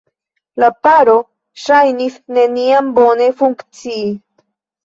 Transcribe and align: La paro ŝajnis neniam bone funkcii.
La 0.63 0.69
paro 0.85 1.13
ŝajnis 1.65 2.17
neniam 2.39 2.91
bone 2.97 3.29
funkcii. 3.43 4.09